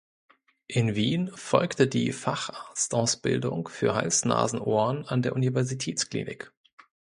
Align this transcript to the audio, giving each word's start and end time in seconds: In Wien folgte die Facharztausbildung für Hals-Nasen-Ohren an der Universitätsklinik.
In 0.65 0.95
Wien 0.95 1.27
folgte 1.35 1.85
die 1.87 2.11
Facharztausbildung 2.11 3.67
für 3.67 3.93
Hals-Nasen-Ohren 3.93 5.05
an 5.05 5.21
der 5.21 5.33
Universitätsklinik. 5.33 6.51